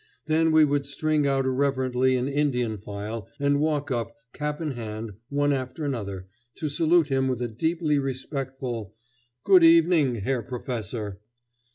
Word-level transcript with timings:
Then 0.25 0.51
we 0.51 0.65
would 0.65 0.87
string 0.87 1.27
out 1.27 1.45
irreverently 1.45 2.15
in 2.15 2.27
Indian 2.27 2.79
file 2.79 3.29
and 3.39 3.59
walk 3.59 3.91
up, 3.91 4.15
cap 4.33 4.59
in 4.59 4.71
hand, 4.71 5.11
one 5.29 5.53
after 5.53 5.85
another, 5.85 6.25
to 6.55 6.69
salute 6.69 7.09
him 7.09 7.27
with 7.27 7.39
a 7.39 7.47
deeply 7.47 7.99
respectful 7.99 8.95
"Good 9.43 9.63
evening, 9.63 10.15
Herr 10.15 10.41
Professor!" 10.41 11.19